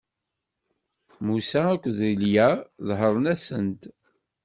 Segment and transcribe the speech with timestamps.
[1.25, 2.49] Musa akked Ilya
[2.87, 3.81] ḍehren-asen-d.